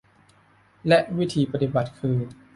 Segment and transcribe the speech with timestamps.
[0.87, 2.17] และวิธีปฏิบัติคือ